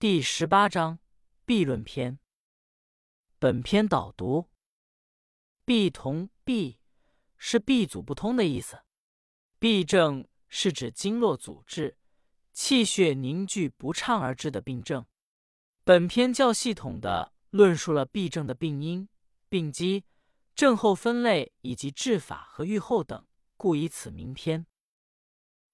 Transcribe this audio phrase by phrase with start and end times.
[0.00, 0.98] 第十八章
[1.44, 2.18] 弊论篇。
[3.38, 4.48] 本篇导读：
[5.66, 6.78] 弊同闭
[7.36, 8.78] 是闭阻不通的意思。
[9.58, 11.98] 闭症是指经络阻滞、
[12.54, 15.04] 气血凝聚不畅而致的病症。
[15.84, 19.06] 本篇较系统的论述了痹症的病因、
[19.50, 20.06] 病机、
[20.54, 23.26] 症候分类以及治法和预后等，
[23.58, 24.64] 故以此名篇。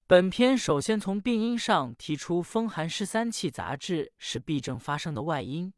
[0.09, 5.73] 本篇首先从病因上提出，风寒湿三气杂质是痹症发生的外因，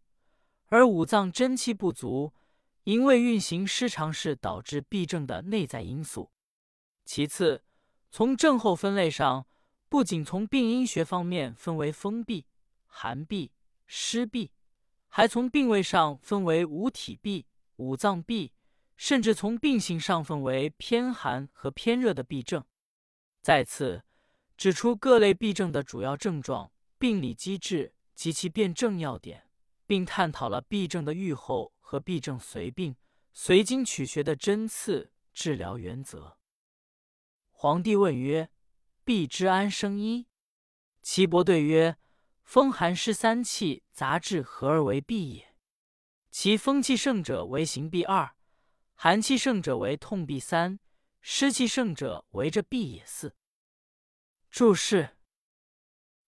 [0.68, 2.32] 而五脏真气不足、
[2.84, 6.30] 营卫运行失常是导致痹症的内在因素。
[7.06, 7.64] 其次，
[8.12, 9.48] 从症候分类上，
[9.90, 12.44] 不仅从病因学方面分为风痹、
[12.86, 13.50] 寒痹、
[13.88, 14.52] 湿痹，
[15.08, 17.46] 还从病位上分为五体痹、
[17.78, 18.52] 五脏痹，
[18.96, 22.64] 甚至从病性上分为偏寒和偏热的痹症。
[23.42, 24.04] 再次。
[24.60, 29.50] 指出各类痹症的主要症状、病理机制及其辨证要点，
[29.88, 32.98] 并探讨了痹症的预后和痹症随病
[33.32, 36.38] 随经取穴的针刺治疗原则。
[37.52, 38.50] 皇帝问曰
[39.06, 40.28] ：“痹之安生医？”
[41.02, 41.96] 岐伯对曰
[42.44, 45.56] ：“风寒湿三气杂质合而为痹也。
[46.32, 48.36] 其风气盛者为行痹二，
[48.94, 50.82] 寒气盛者为痛痹三，
[51.22, 53.34] 湿气盛者为着痹也四。”
[54.50, 55.16] 注释：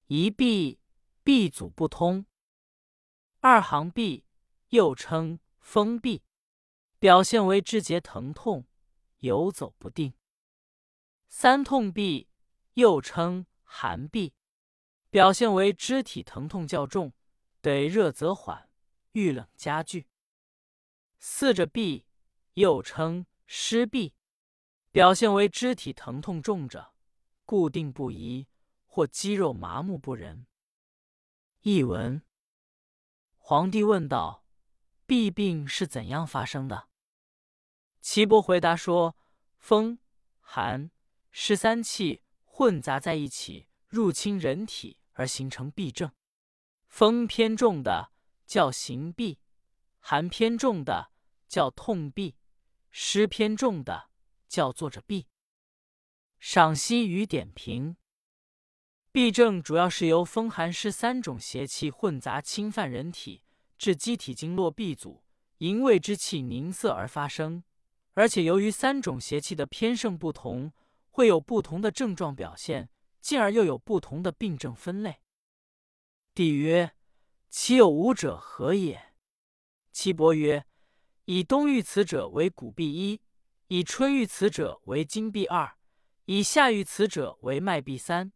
[0.06, 0.80] 一闭，
[1.24, 2.26] 闭阻不通；
[3.40, 4.26] 二行闭，
[4.70, 6.22] 又称风闭，
[7.00, 8.68] 表现为肢节疼痛，
[9.18, 10.14] 游走不定；
[11.30, 12.30] 三痛闭，
[12.76, 14.36] 又称寒闭，
[15.10, 17.14] 表现为肢体疼痛较重，
[17.60, 18.70] 得热则缓，
[19.14, 20.06] 遇冷加剧；
[21.18, 22.06] 四着闭，
[22.54, 24.14] 又称湿闭，
[24.92, 26.94] 表现为肢体疼痛重者。
[27.52, 28.48] 固定不移，
[28.86, 30.48] 或肌肉麻木不仁。
[31.64, 32.22] 译文：
[33.36, 34.46] 皇帝问道
[35.06, 36.88] ：“痹病是怎样发生的？”
[38.00, 39.18] 岐伯回答说
[39.60, 40.00] ：“风、
[40.40, 40.92] 寒、
[41.30, 46.10] 湿三气混杂在一起，入侵人体而形成痹症。
[46.88, 48.14] 风偏重的
[48.46, 49.40] 叫行痹，
[50.00, 51.12] 寒偏重的
[51.50, 52.36] 叫痛痹，
[52.92, 54.10] 湿偏重的
[54.48, 55.26] 叫坐着痹。”
[56.42, 57.96] 赏析与点评：
[59.14, 63.44] 痹症主要是由风寒湿三种邪气混杂侵犯人体，
[63.78, 65.24] 致机体经络闭阻、
[65.60, 67.64] 营卫之气凝塞而发生。
[68.16, 70.74] 而且由于三种邪气的偏盛不同，
[71.12, 72.90] 会有不同的症状表现，
[73.22, 75.22] 进而又有不同的病症分类。
[76.34, 76.96] 帝曰
[77.52, 79.14] ：“其有五者何也？”
[79.94, 80.66] 岐伯曰
[81.26, 83.22] ：“以冬遇此者为骨痹一，
[83.68, 85.78] 以春遇此者为经痹二。”
[86.32, 88.32] 以下遇此者为脉闭三，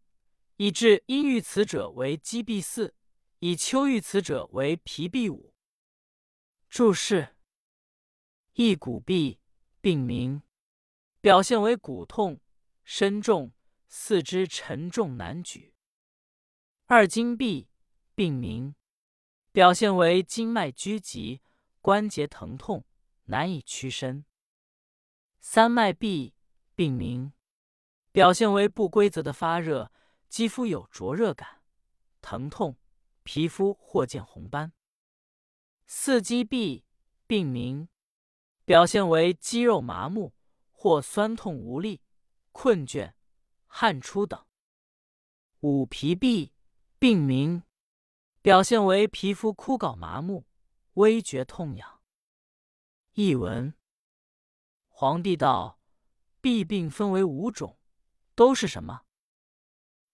[0.57, 2.93] 以至阴遇此者为肌闭四，
[3.39, 5.53] 以秋遇此者为脾闭五。
[6.67, 7.37] 注释：
[8.55, 9.37] 一骨痹，
[9.79, 10.41] 病名，
[11.21, 12.41] 表现为骨痛、
[12.83, 13.53] 身重、
[13.87, 15.71] 四肢沉重难举；
[16.87, 17.67] 二经痹，
[18.13, 18.75] 病名，
[19.53, 21.41] 表现为经脉拘急、
[21.79, 22.83] 关节疼痛
[23.27, 24.25] 难以屈伸；
[25.39, 26.33] 三脉痹，
[26.75, 27.31] 病名。
[28.15, 29.91] 表现为不规则的发热，
[30.29, 31.61] 肌肤有灼热感、
[32.21, 32.77] 疼痛，
[33.23, 34.71] 皮肤或见红斑。
[35.85, 36.85] 四肌痹
[37.27, 37.89] 病名，
[38.63, 40.33] 表现为肌肉麻木
[40.71, 42.01] 或酸痛无力、
[42.53, 43.15] 困倦、
[43.67, 44.45] 汗出等。
[45.59, 46.51] 五皮痹
[46.97, 47.63] 病名，
[48.41, 50.45] 表现为皮肤枯槁麻木、
[50.93, 51.99] 微觉痛痒。
[53.15, 53.73] 译文：
[54.87, 55.81] 皇帝道：
[56.41, 57.74] 痹病分为五种。
[58.35, 59.01] 都是什么？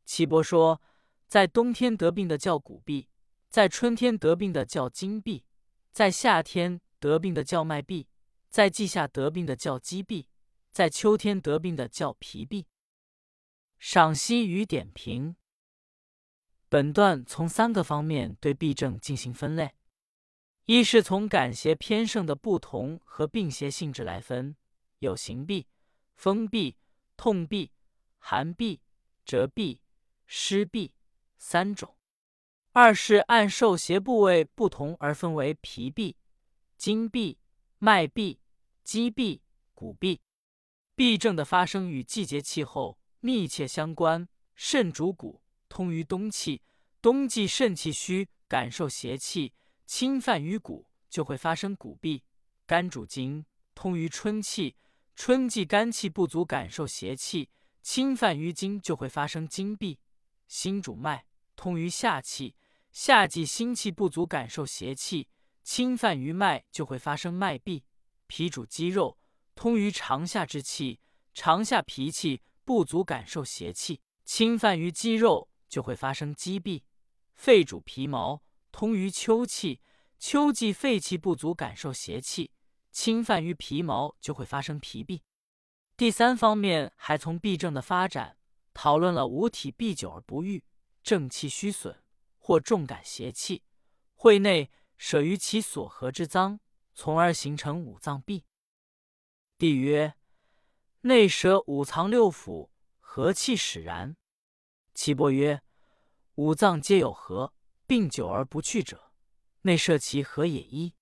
[0.06, 0.82] 岐伯说，
[1.28, 3.08] 在冬天得病的叫骨痹，
[3.50, 5.44] 在春天得病的叫经痹，
[5.92, 8.06] 在夏天得病的叫脉痹，
[8.50, 10.28] 在季夏得病的叫肌痹，
[10.72, 12.66] 在秋天得病的叫皮痹。
[13.80, 15.36] 赏析与点评：
[16.70, 19.76] 本段从三个方面对痹症进行分类：
[20.66, 24.56] 一是从感邪偏盛的不同和病邪性质来分，
[25.00, 25.66] 有行痹、
[26.16, 26.76] 风痹、
[27.18, 27.72] 痛痹。
[28.24, 28.80] 寒痹、
[29.26, 29.80] 折痹、
[30.26, 30.92] 湿痹
[31.38, 31.98] 三种；
[32.72, 36.16] 二是按受邪部位不同而分为皮痹、
[36.78, 37.36] 经痹、
[37.80, 38.38] 脉痹、
[38.84, 39.42] 肌痹、
[39.74, 40.20] 骨痹。
[40.96, 44.30] 痹症的发生与季节气候密切相关。
[44.54, 46.62] 肾主骨，通于冬气，
[47.02, 49.54] 冬季肾气虚，感受邪气
[49.88, 52.22] 侵犯于骨，就会发生骨痹。
[52.68, 54.76] 肝主筋，通于春气，
[55.16, 57.50] 春季肝气不足，感受邪气。
[57.82, 60.00] 侵犯于经就会发生经闭，
[60.48, 61.26] 心主脉，
[61.56, 62.56] 通于下气，
[62.92, 65.28] 夏季心气不足，感受邪气，
[65.64, 67.84] 侵犯于脉，就会发生脉闭。
[68.28, 69.18] 脾主肌肉，
[69.56, 71.00] 通于长夏之气，
[71.34, 76.84] 长夏脾气不足，感受邪气，侵犯于肌肉，就会发生肌闭。
[77.34, 79.82] 肺主皮毛，通于秋气，
[80.20, 82.52] 秋季肺气不足，感受邪气，
[82.92, 85.24] 侵犯于皮毛，就会发生皮闭。
[86.02, 88.36] 第三方面还从痹症的发展
[88.74, 90.64] 讨论了五体痹久而不愈，
[91.04, 92.04] 正气虚损。
[92.40, 93.62] 或重感邪气，
[94.16, 96.60] 会内舍于其所合之脏，
[96.96, 98.42] 从而形成五脏痹。
[99.60, 100.16] 帝曰：
[101.02, 104.18] 内舍五脏六腑，和气使然？
[104.96, 105.62] 岐伯曰：
[106.34, 107.54] 五脏皆有合，
[107.86, 109.14] 病久而不去者，
[109.62, 110.62] 内摄其何也？
[110.62, 110.96] 一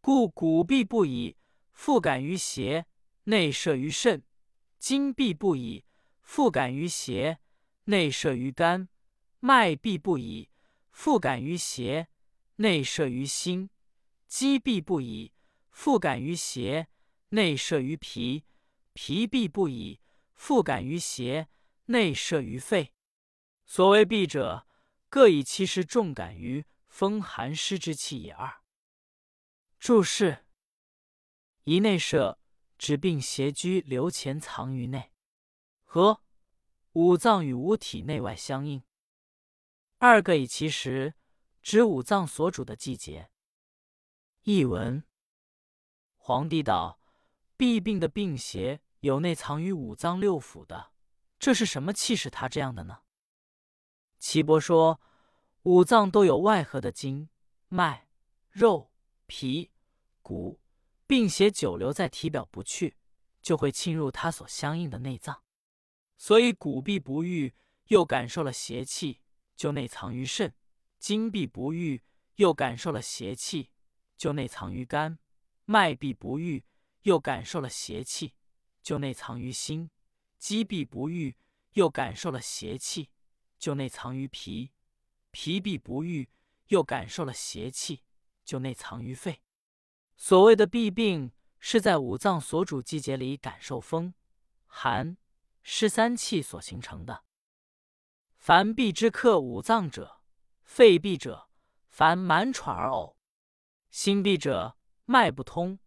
[0.00, 1.36] 故骨闭不已，
[1.74, 2.86] 复感于邪；
[3.24, 4.20] 内射于肾；
[4.78, 5.84] 筋闭不已，
[6.22, 7.38] 复感于邪；
[7.84, 8.88] 内射于肝；
[9.40, 10.50] 脉闭不已。
[10.92, 12.08] 复感于邪，
[12.56, 13.68] 内射于心；
[14.26, 15.32] 积闭不已，
[15.70, 16.88] 复感于邪，
[17.30, 18.44] 内射于脾；
[18.92, 20.00] 脾闭不已，
[20.34, 21.48] 复感于邪，
[21.86, 22.92] 内射于肺。
[23.64, 24.66] 所谓闭者，
[25.08, 28.32] 各以其实重感于风寒湿之气也。
[28.32, 28.60] 二
[29.78, 30.44] 注释：
[31.64, 32.38] 一内射，
[32.82, 35.12] 指病邪居留潜藏于内，
[35.84, 36.20] 和
[36.94, 38.82] 五脏与五体内外相应。
[39.98, 41.14] 二个以其时，
[41.62, 43.30] 指五脏所主的季节。
[44.42, 45.04] 译文：
[46.16, 46.98] 皇帝道：
[47.56, 50.90] 痹病的病邪有内藏于五脏六腑的，
[51.38, 53.02] 这是什么气使他这样的呢？
[54.18, 55.00] 岐伯说：
[55.62, 57.28] 五脏都有外合的筋、
[57.68, 58.08] 脉、
[58.50, 58.90] 肉、
[59.28, 59.70] 皮、
[60.20, 60.60] 骨，
[61.12, 62.96] 病邪久留在体表不去，
[63.42, 65.42] 就会侵入它所相应的内脏，
[66.16, 67.52] 所以骨痹不愈，
[67.88, 69.20] 又感受了邪气。
[69.54, 70.54] 就内藏于肾，
[70.98, 72.02] 筋闭不愈，
[72.36, 73.68] 又感受了邪气；
[74.16, 75.18] 就内藏于肝，
[75.66, 76.64] 脉闭不愈，
[77.02, 78.32] 又感受了邪气；
[78.82, 79.90] 就内藏于心，
[80.38, 81.36] 肌闭不愈，
[81.74, 83.10] 又感受了邪气；
[83.58, 84.70] 就内藏于脾，
[85.30, 86.30] 脾闭不愈，
[86.68, 87.98] 又感受了邪气；
[88.46, 89.42] 就内藏于肺。
[90.16, 94.14] 所谓的痹病，是在五脏所主季节里感受风、
[94.66, 95.16] 寒、
[95.62, 97.24] 湿三气所形成的。
[98.36, 100.20] 凡痹之克五脏者，
[100.64, 101.48] 肺痹者，
[101.88, 103.14] 凡满喘而呕；
[103.90, 105.78] 心痹者，脉不通；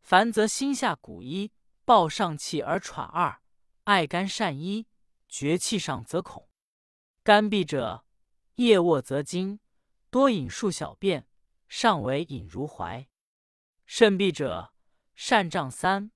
[0.00, 1.52] 凡则心下鼓一，
[1.84, 3.40] 暴上气而喘二，
[3.84, 4.86] 爱肝善医，
[5.28, 6.48] 绝气上则恐。
[7.22, 8.06] 肝痹者，
[8.54, 9.60] 夜卧则惊，
[10.08, 11.26] 多饮数小便，
[11.68, 13.06] 上为饮如怀。
[13.90, 14.74] 肾痹者，
[15.14, 16.12] 善胀三，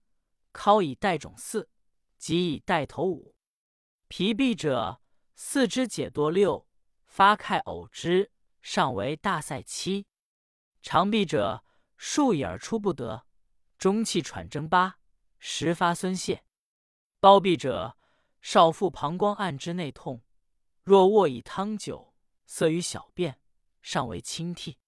[0.53, 1.71] 尻以带肿四，
[2.19, 3.35] 急以带头五。
[4.09, 5.01] 脾痹者，
[5.35, 6.69] 四肢解多六，
[7.07, 8.31] 发开呕之，
[8.61, 10.05] 上为大塞七；
[10.83, 11.65] 肠痹者，
[11.97, 13.27] 数以而出不得，
[13.79, 14.99] 中气喘争八，
[15.39, 16.43] 时发孙泄；
[17.21, 17.97] 包闭者，
[18.43, 20.23] 少腹膀胱暗之内痛，
[20.83, 22.15] 若卧以汤酒，
[22.45, 23.41] 色于小便，
[23.81, 24.79] 上为清涕。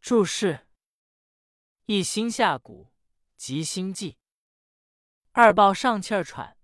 [0.00, 0.67] 注释：
[1.90, 2.90] 一心下蛊，
[3.38, 4.18] 即心悸；
[5.32, 6.58] 二暴上气而喘，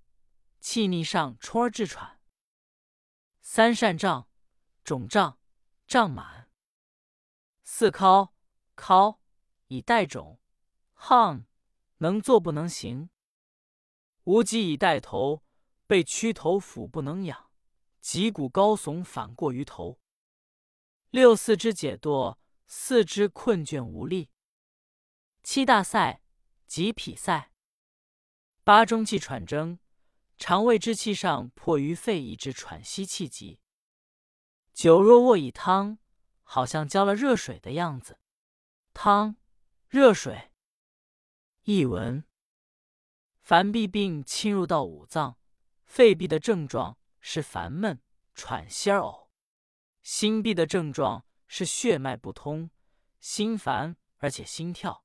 [0.61, 2.21] 气逆上冲而致喘。
[3.41, 4.29] 三善胀，
[4.85, 5.38] 肿胀，
[5.87, 6.50] 胀满；
[7.62, 8.32] 四尻，
[8.76, 9.17] 尻
[9.69, 10.39] 以带肿，
[10.94, 11.46] 夯，
[11.96, 13.08] 能坐不能行；
[14.25, 15.43] 五脊以带头，
[15.87, 17.51] 被屈头腹不能仰，
[18.03, 19.98] 脊骨高耸反过于头；
[21.08, 24.29] 六四肢解堕，四肢困倦无力；
[25.44, 26.22] 七大赛，
[26.67, 27.51] 即脾塞；
[28.65, 29.79] 八中气喘征。
[30.39, 33.60] 肠胃之气上迫于肺，以致喘息气急。
[34.72, 35.98] 久若卧以汤，
[36.43, 38.19] 好像浇了热水的样子。
[38.94, 39.36] 汤，
[39.86, 40.51] 热水。
[41.65, 42.24] 译文：
[43.43, 45.39] 烦痹病侵入到五脏，
[45.84, 48.01] 肺痹的症状是烦闷、
[48.34, 49.29] 喘息而呕；
[50.03, 52.70] 心痹的症状是血脉不通，
[53.20, 55.04] 心烦而且心跳，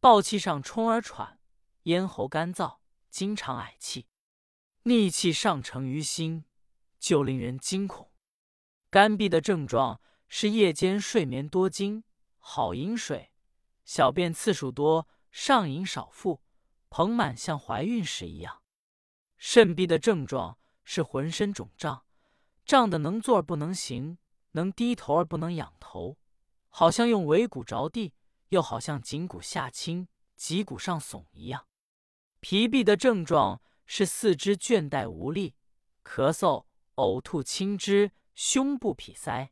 [0.00, 1.40] 暴气上冲而喘，
[1.82, 2.78] 咽喉干燥，
[3.10, 4.06] 经常嗳气。
[4.84, 6.44] 逆气上乘于心，
[7.00, 8.12] 就令人惊恐。
[8.90, 12.04] 肝痹的症状是夜间睡眠多惊，
[12.38, 13.32] 好饮水，
[13.84, 16.42] 小便次数多，上饮少腹，
[16.88, 18.62] 膨满像怀孕时一样。
[19.36, 22.04] 肾痹的症状是浑身肿胀，
[22.64, 24.18] 胀得能坐而不能行，
[24.52, 26.16] 能低头而不能仰头，
[26.68, 28.14] 好像用尾骨着地，
[28.48, 31.66] 又好像颈骨下倾，脊骨上耸一样。
[32.40, 33.60] 脾痹的症状。
[33.90, 35.54] 是四肢倦怠无力，
[36.04, 39.50] 咳嗽、呕吐、清汁，胸部痞塞。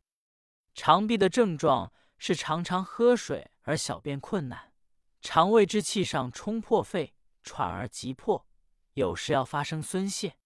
[0.74, 4.74] 肠痹的症状是常常喝水而小便困难，
[5.22, 8.46] 肠胃之气上冲破肺，喘而急迫，
[8.92, 10.36] 有时要发生孙泄。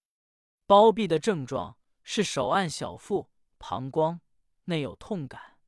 [0.69, 3.29] 包痹的症状是手按小腹、
[3.59, 4.21] 膀胱
[4.67, 5.59] 内有痛感，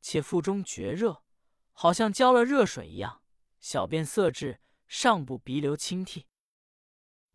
[0.00, 1.24] 且腹中觉热，
[1.72, 3.22] 好像浇了热水一样，
[3.60, 6.26] 小便色滞，上部鼻流清涕。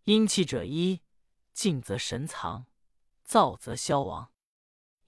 [0.03, 1.01] 阴气者一，
[1.53, 2.67] 静则神藏，
[3.27, 4.31] 燥则消亡。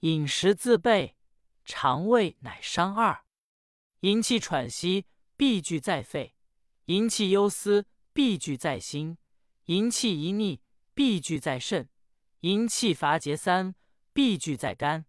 [0.00, 1.16] 饮食自备，
[1.64, 3.24] 肠胃乃伤二。
[4.00, 5.06] 阴气喘息，
[5.36, 6.34] 必聚在肺；
[6.86, 9.16] 阴气忧思，必聚在心；
[9.66, 10.60] 阴气一逆，
[10.94, 11.88] 必聚在肾；
[12.40, 13.74] 阴气乏竭三，
[14.12, 15.04] 必聚在肝；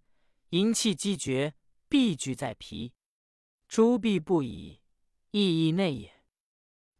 [0.49, 1.55] 阴气积绝，
[1.89, 2.93] 必聚在脾。
[3.71, 4.81] 诸闭不已，
[5.29, 6.25] 意亦内也。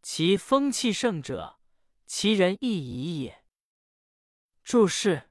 [0.00, 1.60] 其风气盛者。
[2.06, 3.44] 其人亦宜也。
[4.64, 5.30] 注释：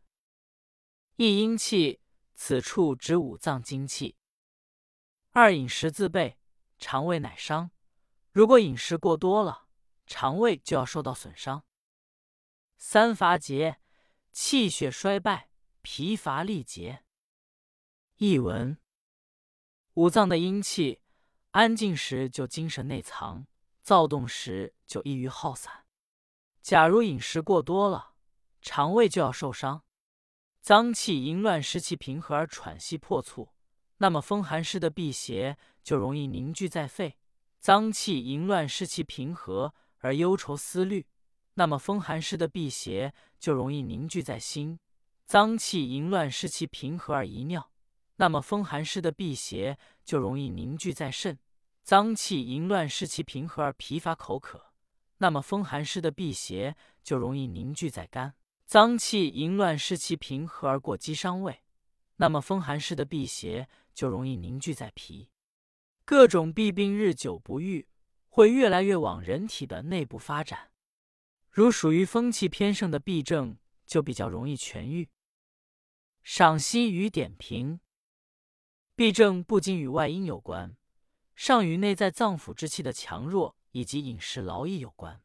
[1.15, 2.00] 一阴气，
[2.36, 4.15] 此处指五脏精气。
[5.31, 6.38] 二饮食自备，
[6.77, 7.71] 肠胃乃伤。
[8.31, 9.67] 如果饮食过多了，
[10.05, 11.65] 肠胃就要受到损伤。
[12.77, 13.81] 三乏竭，
[14.31, 15.50] 气血衰败，
[15.81, 17.03] 疲乏力竭。
[18.17, 18.79] 译文：
[19.95, 21.00] 五脏的阴气，
[21.51, 23.46] 安静时就精神内藏，
[23.81, 25.84] 躁动时就易于耗散。
[26.62, 28.13] 假如饮食过多了，
[28.62, 29.81] 肠胃就要受伤；
[30.62, 33.50] 脏气淫乱湿气平和而喘息破促，
[33.98, 37.17] 那么风寒湿的辟邪就容易凝聚在肺；
[37.60, 41.05] 脏气淫乱湿气平和而忧愁思虑，
[41.55, 44.77] 那么风寒湿的辟邪就容易凝聚在心；
[45.25, 47.70] 脏气淫乱失其平和而遗尿，
[48.21, 51.37] 那么风寒湿的辟邪就容易凝聚在肾；
[51.81, 54.73] 脏气淫乱失其平和而疲乏口渴。
[55.17, 61.63] 那么风寒湿的辟邪就容易凝聚在肝，脏气淫乱失其平和而过激伤胃，
[62.17, 65.27] 那么风寒湿的辟邪就容易凝聚在脾。
[66.05, 67.87] 各种弊病日久不愈，
[68.29, 70.69] 会越来越往人体的内部发展。
[71.49, 75.09] 如属于风气偏盛的痹症，就比较容易痊愈。
[76.21, 77.79] 赏析与点评：
[79.01, 80.77] 痹症不仅与外因有关，
[81.34, 83.55] 尚与内在脏腑之气的强弱。
[83.72, 85.24] 以及饮食劳逸有关。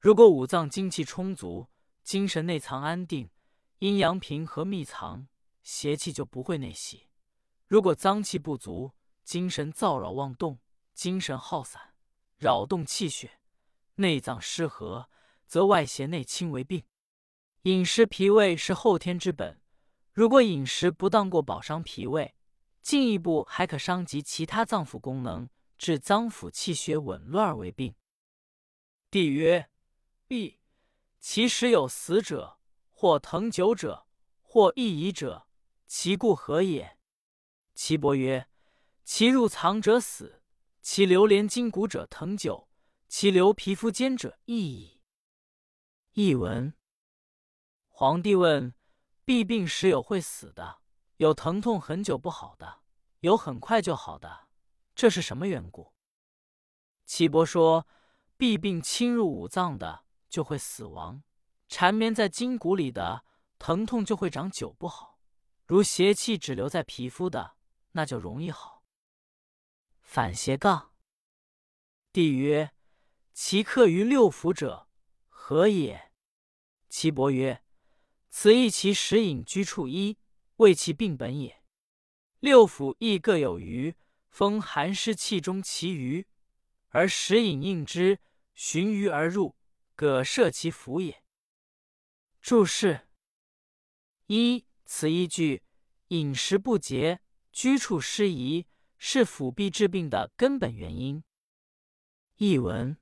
[0.00, 1.68] 如果五脏精气充足，
[2.02, 3.30] 精神内藏安定，
[3.78, 5.28] 阴阳平和密藏，
[5.62, 7.06] 邪气就不会内袭；
[7.68, 8.92] 如果脏气不足，
[9.22, 10.58] 精神躁扰妄动，
[10.94, 11.94] 精神耗散，
[12.36, 13.38] 扰动气血，
[13.94, 15.08] 内脏失和，
[15.46, 16.84] 则外邪内侵为病。
[17.62, 19.62] 饮食脾胃是后天之本，
[20.12, 22.34] 如果饮食不当过饱伤脾胃，
[22.82, 25.48] 进一步还可伤及其他脏腑功能。
[25.80, 27.94] 致脏腑气血紊乱而为病。
[29.10, 29.70] 帝曰：
[30.26, 30.60] 必
[31.18, 32.58] 其实有死者，
[32.90, 34.06] 或疼久者，
[34.42, 35.48] 或易矣者，
[35.86, 36.98] 其故何也？
[37.74, 38.50] 岐伯曰：
[39.04, 40.42] 其入藏者死，
[40.82, 42.68] 其流连筋骨者腾久，
[43.08, 45.00] 其流皮肤间者易矣。
[46.12, 46.74] 译文：
[47.88, 48.74] 皇帝问：
[49.24, 50.82] 痹病时有会死的，
[51.20, 52.80] 有疼痛很久不好的，
[53.20, 54.48] 有很快就好的。
[54.94, 55.92] 这是什么缘故？
[57.04, 57.86] 岐伯说
[58.38, 61.22] ：“痹病侵入五脏的就会死亡，
[61.68, 63.26] 缠绵在筋骨里的
[63.58, 65.20] 疼痛就会长久不好。
[65.66, 67.54] 如邪气只留在皮肤的，
[67.92, 68.82] 那就容易好。”
[70.00, 70.94] 反斜杠。
[72.14, 72.72] 帝曰
[73.34, 74.88] ：“其克于六腑者
[75.28, 76.12] 何也？”
[76.88, 77.62] 岐伯曰
[78.30, 80.16] ：“此亦其食饮居处一，
[80.60, 81.62] 为其病本也。
[82.38, 83.94] 六腑亦各有余。”
[84.30, 86.24] 风寒湿气中其余，
[86.90, 88.20] 而食饮应之，
[88.54, 89.56] 循余而入，
[89.96, 91.24] 各摄其腑也。
[92.40, 93.08] 注释：
[94.26, 95.64] 一、此一句
[96.08, 101.24] 饮食不节，居处失宜，是腹痹治病的根本原因。
[102.36, 102.96] 译文：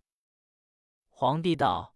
[1.10, 1.94] 皇帝道：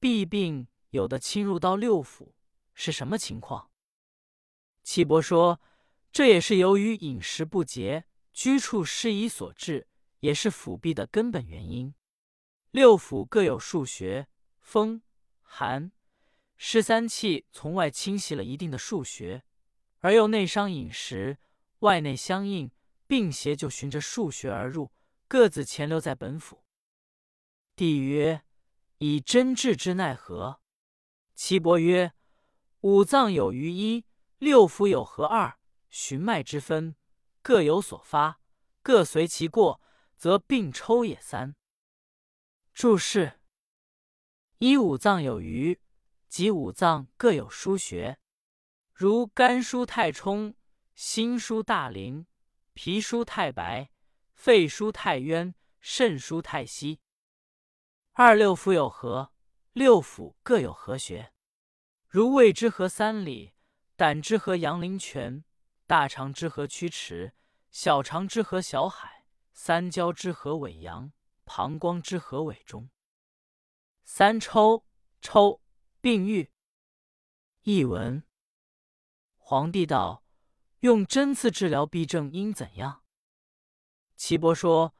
[0.00, 2.34] 痹病有的侵入到六腑，
[2.72, 3.69] 是什么情况？
[4.82, 5.60] 岐伯说：
[6.12, 8.04] 这也是由于饮食不节。
[8.32, 9.88] 居处失宜所致，
[10.20, 11.92] 也是腹痹的根本原因。
[12.70, 14.28] 六腑各有数穴，
[14.60, 15.02] 风、
[15.42, 15.90] 寒、
[16.56, 19.42] 湿三气从外侵袭了一定的数穴，
[19.98, 21.38] 而又内伤饮食，
[21.80, 22.70] 外内相应，
[23.08, 24.92] 病邪就循着数穴而入，
[25.26, 26.60] 各自潜留在本腑。
[27.74, 28.42] 帝曰：
[28.98, 30.60] 以真治之奈何？
[31.34, 32.12] 岐伯曰：
[32.82, 34.04] 五脏有余一，
[34.40, 35.58] 六腑有合二，
[35.90, 36.96] 循脉之分。
[37.42, 38.40] 各有所发，
[38.80, 39.82] 各随其过，
[40.16, 41.20] 则病抽也。
[41.20, 41.54] 三
[42.72, 43.38] 注释：
[44.56, 45.78] 一五脏有余，
[46.26, 48.18] 即五脏各有腧穴，
[48.94, 50.54] 如肝腧太冲，
[50.94, 52.26] 心腧大陵，
[52.72, 53.90] 脾疏太白，
[54.32, 56.98] 肺疏太渊，肾疏太溪。
[58.12, 59.34] 二六腑有合，
[59.74, 61.30] 六腑各有合穴。
[62.08, 63.52] 如胃之合三里，
[64.00, 65.44] 胆之合阳陵泉，
[65.86, 67.34] 大肠之合曲池，
[67.70, 71.12] 小肠之合小海，三焦之合尾阳，
[71.44, 72.88] 膀胱之合尾中。
[74.02, 74.86] 三抽
[75.20, 75.60] 抽
[76.00, 76.50] 病愈。
[77.64, 78.22] 译文：
[79.36, 80.24] 皇帝道。
[80.78, 83.02] 用针刺治疗痹症应怎样？
[84.16, 84.94] 岐伯说：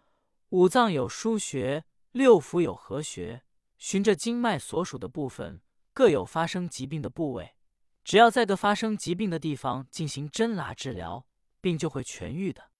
[0.50, 3.46] 五脏有腧穴，六腑有合穴，
[3.78, 5.62] 循着经脉所属的部分，
[5.94, 7.56] 各有发生疾病的部位。
[8.02, 11.26] 只要在个发生疾病的地方进行针剌治疗，
[11.60, 12.70] 病就会痊愈的。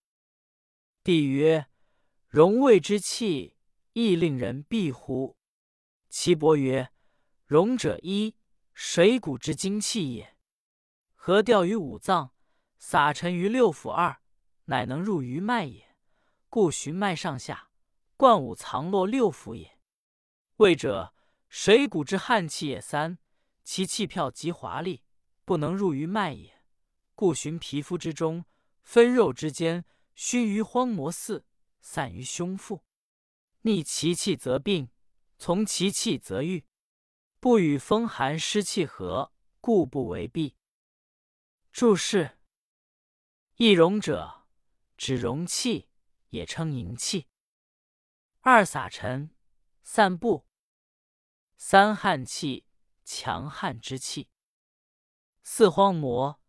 [1.03, 1.67] 帝曰：
[2.27, 3.57] 荣卫之气，
[3.93, 5.37] 亦令人痹乎？
[6.09, 6.91] 岐伯曰：
[7.47, 8.35] 荣者一，
[8.75, 10.37] 水谷之精气也，
[11.15, 12.33] 合调于五脏。
[12.79, 14.23] 撒陈于六腑二，
[14.65, 15.95] 乃能入于脉也。
[16.49, 17.71] 故循脉上下，
[18.17, 19.79] 贯五藏络六腑也。
[20.57, 21.15] 谓者，
[21.49, 22.81] 水谷之汉气也。
[22.81, 23.19] 三，
[23.63, 25.05] 其气票极华丽，
[25.51, 26.63] 不能入于脉也。
[27.17, 28.45] 故循皮肤之中，
[28.85, 31.11] 分肉之间，熏于荒漠。
[31.11, 31.45] 四，
[31.81, 32.85] 散于胸腹。
[33.63, 34.91] 逆其气则病，
[35.39, 36.65] 从其气则愈。
[37.41, 40.55] 不与风寒湿气合，故不为痹。
[41.73, 42.39] 注释。
[43.57, 44.47] 易容者，
[44.97, 45.89] 指容气，
[46.29, 47.27] 也称营气。
[48.43, 49.35] 二撒陈，
[49.83, 50.47] 散布。
[51.57, 52.65] 三汗气，
[53.05, 54.29] 强悍之气。
[55.53, 56.41] 四荒魔，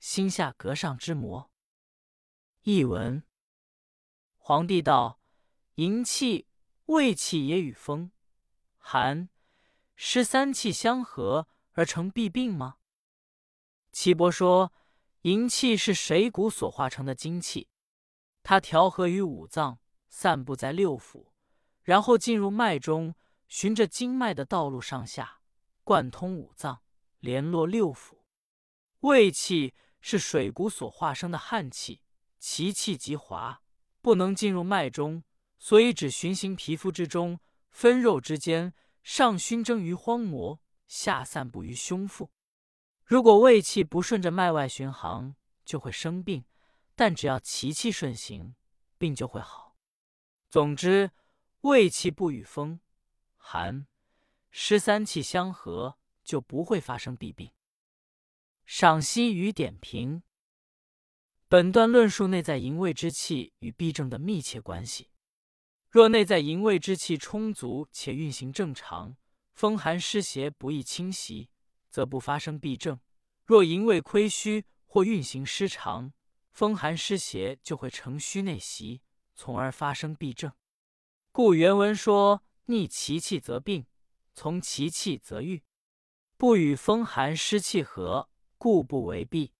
[0.00, 1.52] 心下膈上之魔。
[2.62, 3.22] 译文：
[4.36, 5.20] 皇帝道：
[5.76, 6.48] 营气、
[6.86, 8.10] 胃气也与风、
[8.76, 9.30] 寒、
[9.94, 12.78] 湿三气相合而成痹病吗？
[13.92, 14.72] 岐伯说。
[15.22, 17.68] 营气是水谷所化成的精气，
[18.42, 21.30] 它调和于五脏，散布在六腑，
[21.82, 23.14] 然后进入脉中，
[23.46, 25.42] 循着经脉的道路上下，
[25.84, 26.82] 贯通五脏，
[27.20, 28.17] 联络六腑。
[29.00, 32.02] 胃气是水谷所化生的汗气，
[32.38, 33.62] 其气极滑，
[34.00, 35.22] 不能进入脉中，
[35.58, 37.38] 所以只循行皮肤之中，
[37.70, 42.30] 分肉之间，上熏蒸于荒漠，下散布于胸腹。
[43.04, 45.34] 如果胃气不顺着脉外循行，
[45.64, 46.42] 就会生病；
[46.94, 48.54] 但只要其气顺行，
[48.98, 49.76] 病就会好。
[50.50, 51.10] 总之，
[51.60, 52.80] 胃气不与风、
[53.36, 53.86] 寒、
[54.50, 57.50] 湿三气相合，就不会发生痹病。
[58.70, 60.22] 赏析与点评：
[61.48, 65.08] 本段论述内在营卫之气与痹症的密切关系。
[65.88, 69.16] 若内在营卫之气充足且运行正常，
[69.54, 71.48] 风寒湿邪不易侵袭。
[71.88, 73.00] 则不发生痹症。
[73.46, 76.12] 若营卫亏虚或运行失常，
[76.50, 79.00] 风寒湿邪就会乘虚内袭，
[79.34, 80.52] 从而发生痹症。
[81.32, 83.86] 故原文说：“逆其气则病，
[84.34, 85.64] 从其气则愈，
[86.36, 88.28] 不与风寒湿气合，
[88.58, 89.52] 故不为痹。”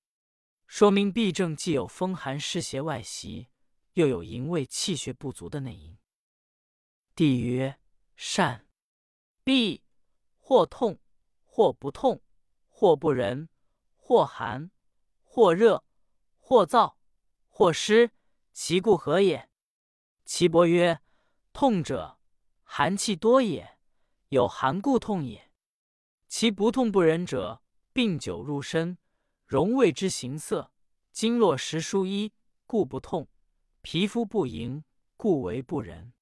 [0.68, 3.48] 说明痹症既有风寒湿邪外袭，
[3.94, 5.96] 又有营卫气血不足的内因。
[7.14, 7.80] 帝曰
[8.14, 8.66] ：“善。
[9.44, 9.80] 痹，
[10.36, 10.98] 或痛，
[11.46, 12.22] 或不痛。”
[12.80, 13.48] 或不仁，
[13.96, 14.70] 或寒，
[15.24, 15.84] 或热，
[16.38, 16.94] 或燥，
[17.48, 18.12] 或湿，
[18.52, 19.50] 其故何也？
[20.24, 21.00] 岐伯曰：
[21.52, 22.20] 痛者，
[22.62, 23.78] 寒气多也，
[24.28, 25.50] 有寒故痛也。
[26.28, 27.64] 其不痛不仁者，
[27.98, 28.96] 病久入身，
[29.44, 30.72] 荣卫之形色，
[31.10, 32.32] 经络实疏一，
[32.64, 33.26] 故不痛；
[33.82, 34.84] 皮肤不盈，
[35.16, 36.12] 故为不仁。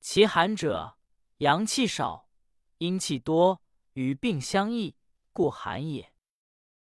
[0.00, 0.98] 其寒者，
[1.38, 2.28] 阳气少，
[2.76, 3.62] 阴气多，
[3.94, 4.96] 与病相异。
[5.32, 6.12] 故寒也。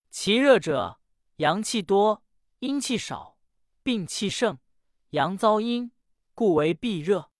[0.09, 0.99] 其热者，
[1.37, 2.21] 阳气多，
[2.59, 3.39] 阴气少，
[3.81, 4.59] 病气盛，
[5.11, 5.93] 阳遭阴，
[6.33, 7.31] 故为必热。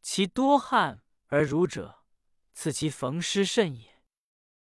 [0.00, 2.02] 其多汗而濡者，
[2.54, 4.02] 此其逢湿甚也。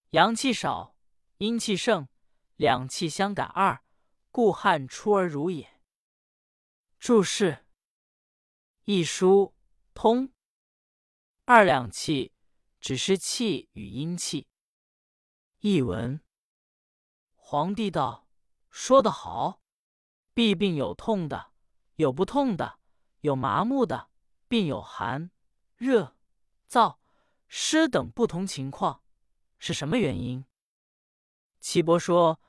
[0.10, 0.95] 阳气少，
[1.40, 2.08] 阴气盛，
[2.56, 3.84] 两气相感二，
[4.32, 5.82] 故汗出而濡也。
[6.98, 7.66] 注释：
[8.86, 9.54] 一书
[9.94, 10.32] 通
[11.44, 12.32] 二两气，
[12.80, 14.48] 只是气与阴气。
[15.60, 16.22] 译文：
[17.36, 18.30] 皇帝道
[18.72, 19.62] ：“说得好，
[20.34, 21.52] 必病有痛的，
[21.96, 22.80] 有不痛的，
[23.20, 24.10] 有麻木的，
[24.48, 25.30] 病有寒、
[25.76, 26.16] 热、
[26.70, 26.98] 燥、
[27.50, 29.04] 湿等不同情况，
[29.60, 30.46] 是什么原因？”
[31.68, 32.40] 岐伯说：“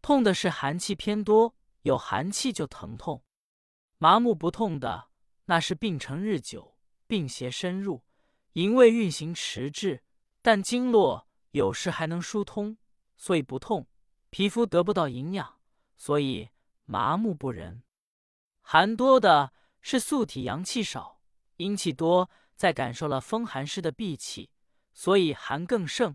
[0.00, 3.22] 痛的是寒气偏多，有寒气就疼痛；
[3.98, 5.10] 麻木不痛的，
[5.44, 8.02] 那是病程日久，病邪深入，
[8.54, 10.02] 营卫运行迟滞，
[10.40, 12.78] 但经络。”有时还能疏通，
[13.14, 13.84] 所以不痛；
[14.30, 15.58] 皮肤得不到营养，
[15.98, 16.48] 所以
[16.86, 17.82] 麻木不仁。
[18.62, 21.20] 寒多的是素体阳气少，
[21.58, 24.48] 阴气多，在感受了风寒湿的闭气，
[24.94, 26.14] 所以寒更盛；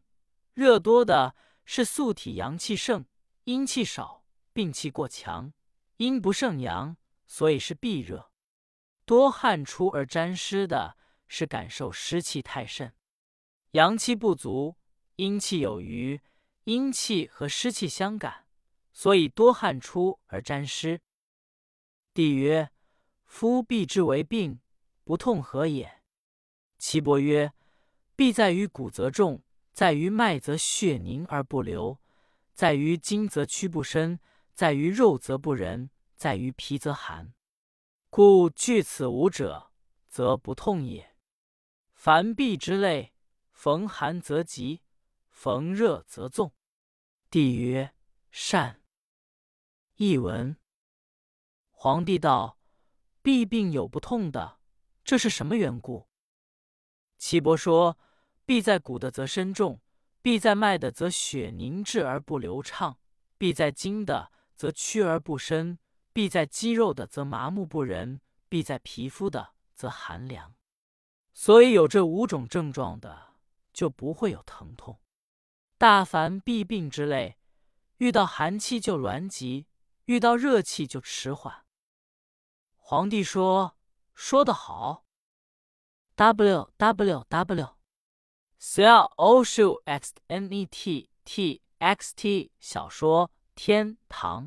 [0.56, 1.36] 热多的
[1.70, 3.06] 是素体阳气盛，
[3.44, 5.52] 阴气少，病气过强，
[5.98, 6.96] 阴不胜阳，
[7.28, 8.32] 所以是闭热。
[9.04, 12.96] 多汗出而沾湿的是感受湿气太甚，
[13.72, 14.78] 阳气不足，
[15.18, 16.22] 阴气有余，
[16.64, 18.48] 阴气和湿气相感，
[18.94, 21.02] 所以多汗出而沾湿。
[22.14, 22.72] 帝曰
[23.28, 24.62] ：“夫痹之为病，
[25.04, 26.02] 不痛何也？”
[26.80, 27.52] 岐伯曰
[28.16, 29.44] ：“痹在于骨则重，
[29.78, 32.02] 在于脉则血凝而不流，
[32.52, 34.20] 在于筋则屈不伸，
[34.56, 37.36] 在于肉则不仁，在于皮则寒。
[38.10, 39.72] 故惧此五者，
[40.08, 41.16] 则不痛也。
[41.94, 43.14] 凡痹之类，
[43.52, 44.82] 逢寒则急，
[45.30, 46.56] 逢热则纵。”
[47.30, 47.94] 帝曰
[48.32, 48.82] ：“善。”
[49.98, 50.58] 译文。
[51.70, 52.58] 皇帝道
[53.22, 54.58] ：“痹病有不痛的，
[55.04, 56.08] 这是什么缘故？”
[57.20, 57.96] 岐伯说
[58.48, 59.82] ：“必在骨的则身重，
[60.22, 62.98] 必在脉的则血凝滞而不流畅，
[63.38, 65.78] 必在筋的则屈而不伸，
[66.14, 70.56] 必在肌肉的则麻木不仁，必在皮肤的则寒凉。
[71.34, 73.34] 所以有这五种症状的，
[73.74, 75.02] 就不会有疼痛。
[75.78, 77.38] 大凡痹病之类，
[77.98, 79.68] 遇到寒气就挛急，
[80.06, 81.66] 遇到热气就迟缓。”
[82.80, 83.78] 皇帝说
[84.16, 85.04] ：“说得好。”
[86.16, 87.77] w w w.
[88.60, 94.46] s l o s h u x n e t t x t 小说《天堂》。